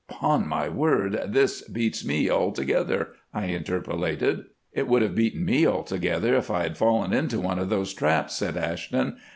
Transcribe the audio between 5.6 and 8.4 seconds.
altogether if I had fallen into one of those traps,"